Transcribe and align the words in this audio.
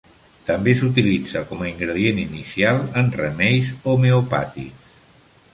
També 0.45 0.71
s'utilitza 0.79 1.43
com 1.51 1.61
a 1.65 1.67
ingredient 1.73 2.23
inicial 2.23 2.81
en 3.03 3.15
remeis 3.21 3.71
homeopàtics. 3.93 4.93